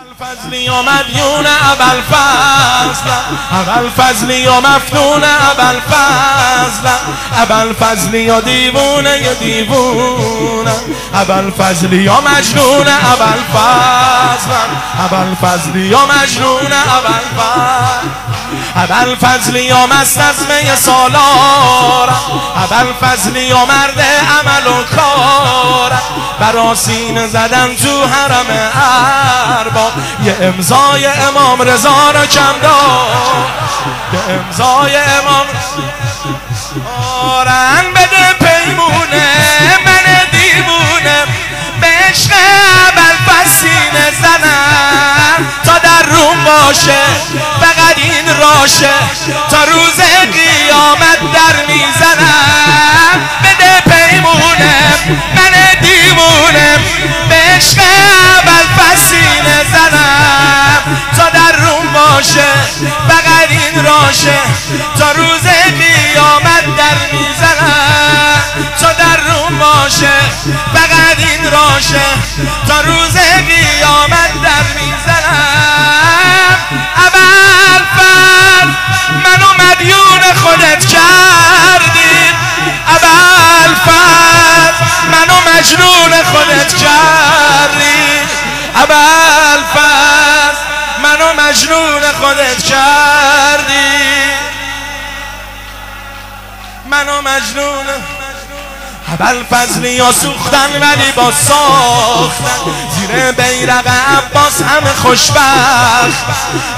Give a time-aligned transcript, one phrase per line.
[0.00, 0.12] ابل
[3.90, 6.88] فضلی و مفتون ابل فضل
[7.36, 10.72] ابل فضلی و دیوونه دیوونه.
[11.14, 14.52] ابل فضلی و مجنون ابل فضل
[15.04, 18.08] ابل فضلی و مجنون ابل فضل
[18.76, 22.10] ابل فضلی و مست از می سالار.
[22.56, 25.92] ابل فضلی و مرد عمل و کار.
[26.40, 28.46] براسین زدن تو حرم
[29.58, 29.81] ارباب
[30.24, 32.54] یه امضای امام رضا را کم
[34.12, 35.46] یه امضای امام
[37.22, 39.32] آرن بده پیمونه
[39.86, 41.26] من دیوونه
[41.80, 45.48] به عشق اول فسینه زنم.
[45.64, 47.02] تا در روم باشه
[47.60, 48.94] فقط این راشه.
[49.50, 49.96] تا روز
[50.32, 53.28] قیامت در می‌زنم.
[53.44, 54.74] بده پیمونه
[55.36, 56.78] من دیوونه
[57.28, 58.66] به عشق اول
[63.92, 64.40] راشه
[64.98, 65.42] تا روز
[65.78, 68.42] قیامت در می‌زنم.
[68.80, 70.12] تا در روم باشه.
[70.74, 72.04] فقط این راشه.
[72.68, 73.16] تا روز
[73.48, 76.56] قیامت در می‌زنم.
[76.96, 78.66] اول فر
[79.24, 82.14] منو مدیون خودت کردی
[82.88, 84.72] اول فر
[85.12, 88.20] منو مجنون خودت کردی
[88.74, 89.31] اول
[91.52, 94.32] مجنون خودت کردی.
[96.90, 97.86] منو مجنون.
[99.08, 106.24] اول فضلی یا سوختن ولی با ساختن زیر بیرق عباس همه خوشبخت.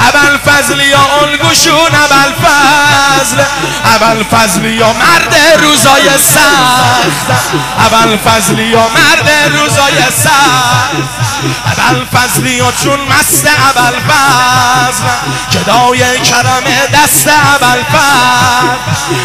[0.00, 3.42] اول فضلی یا الگوشون اول فضل.
[3.84, 7.54] اول فضلی یا مرد روزای سخت.
[7.78, 11.33] اول فضلی یا مرد روزای سخت.
[11.66, 15.04] اول فضلی یا چون مست اول فضل.
[15.52, 16.64] کدای کرم
[16.94, 18.76] دست اول فضل.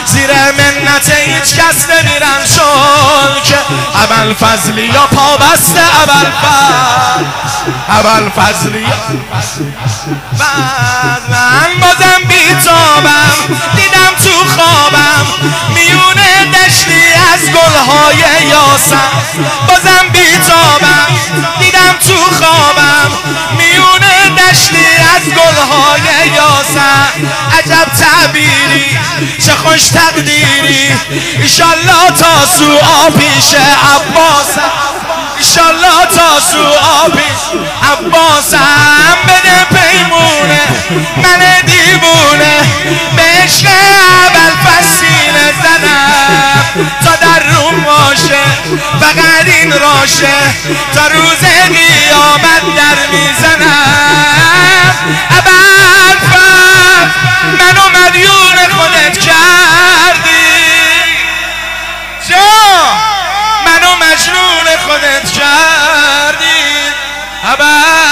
[0.05, 3.57] زیر منت هیچ کس نمیرن شد که
[3.95, 7.25] اول فضلی یا پا بسته اول فضل.
[7.89, 8.85] اول فضلی
[11.19, 13.31] من بازم بیتابم
[13.75, 15.25] دیدم تو خوابم.
[15.73, 17.03] میونه دشتی
[17.33, 19.11] از گلهای یاسم.
[19.67, 21.07] بازم بیتابم.
[26.69, 28.99] یاسم عجب تعبیری
[29.45, 30.93] چه خوش تقدیری.
[31.41, 32.77] ایشالله تا سو
[33.19, 34.71] پیش عباسم
[35.37, 36.63] ایشالله تا سو
[37.11, 39.17] پیش عباسم.
[39.27, 40.61] بده پیمونه
[41.17, 42.57] من دیوونه
[43.15, 46.89] به عشق اول فسینه زنم.
[47.05, 48.43] تا در روم باشه
[49.01, 50.37] فقط این راشه.
[50.95, 53.68] تا روز قیامت در می‌زنم.
[65.17, 66.93] کردی
[67.43, 68.08] اول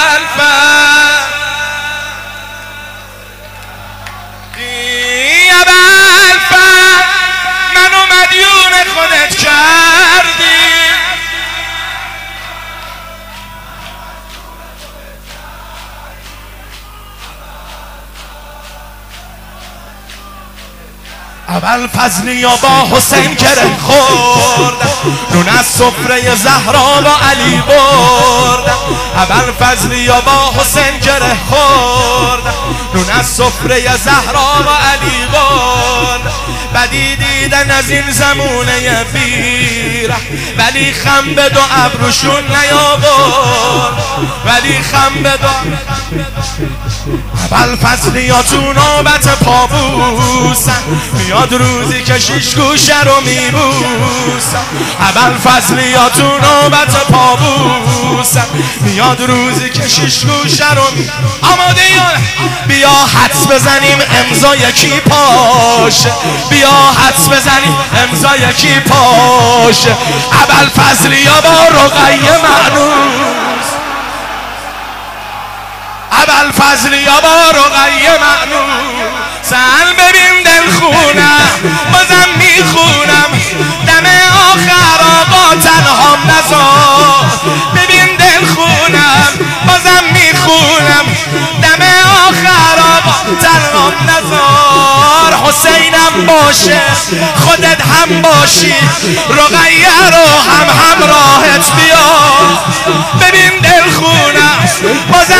[21.48, 24.88] اول فضلی یا با حسین گره خورد.
[25.34, 28.70] نون از سفره زهرا و علی برد.
[29.14, 32.54] اول فضلی یا با حسین گره خورد.
[32.94, 35.47] نون از سفره زهرا و علی برد.
[36.74, 40.14] بدی دیدن از این زمونه بیره
[40.58, 44.02] ولی خم به دو ابروشون نیاورد.
[44.44, 45.48] ولی خم به دو
[47.50, 49.28] اول فصلی یا تو نوبت
[51.12, 54.64] میاد روزی که شیش گوشه رو میبوسن.
[55.00, 56.96] اول فصلی یا تو نوبت
[58.80, 61.10] میاد روزی که شیش گوشه رو می
[61.42, 61.82] آماده
[62.68, 66.10] بیا حدس بزنیم امضا یکی پاشه.
[66.50, 69.96] بیا حدس بزنیم امضا یکی پاشه
[70.32, 70.68] اول
[71.24, 73.66] یا با رقیه معنوس.
[76.12, 79.08] اول فضلی یا با رقیه معنوس.
[79.42, 83.30] سن ببین دل خونم بازم می‌خونم.
[83.86, 84.06] دم
[84.52, 87.24] آخر آقا تنها نزار
[87.74, 89.32] ببین دل خونم
[89.66, 91.06] بازم می‌خونم.
[91.62, 91.82] دم
[92.28, 94.67] آخر آقا تنها نزار
[95.48, 96.80] حسینم باشه
[97.36, 98.74] خودت هم باشی
[99.30, 102.08] رقیه رو هم همراهت بیا
[103.20, 104.68] ببین دل خونم
[105.12, 105.37] بازم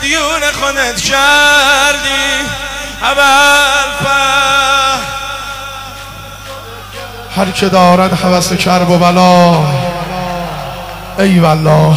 [0.00, 2.46] مدیون خودت کردی.
[3.02, 3.90] اول
[7.36, 9.89] هر که دارد حوث کرب و بلا.
[11.18, 11.96] Eyvallah.